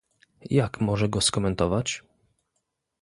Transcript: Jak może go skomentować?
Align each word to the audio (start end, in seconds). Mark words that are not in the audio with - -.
Jak 0.49 0.81
może 0.81 1.09
go 1.09 1.21
skomentować? 1.21 2.03